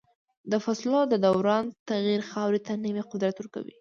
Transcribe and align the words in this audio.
د 0.51 0.53
فصلو 0.65 0.99
د 1.07 1.13
دوران 1.25 1.65
تغییر 1.89 2.21
خاورې 2.31 2.59
ته 2.65 2.71
نوی 2.85 3.03
قوت 3.09 3.35
ورکوي. 3.37 3.69